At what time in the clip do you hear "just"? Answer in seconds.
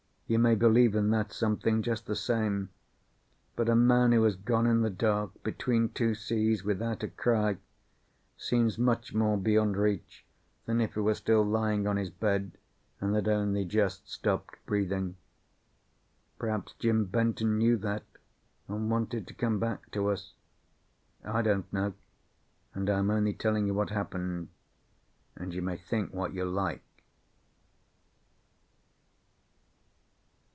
1.83-2.05, 13.65-14.09